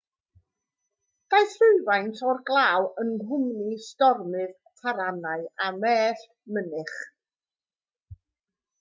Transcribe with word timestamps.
daeth 1.33 1.51
rhywfaint 1.65 2.21
o'r 2.29 2.39
glaw 2.47 2.87
yng 3.03 3.13
nghwmni 3.19 3.77
stormydd 3.89 4.57
taranau 4.83 5.47
a 5.67 5.71
mellt 5.87 6.27
mynych 6.59 6.99